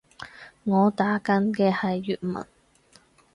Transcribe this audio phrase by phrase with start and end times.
[0.63, 2.47] 我打緊嘅係粵文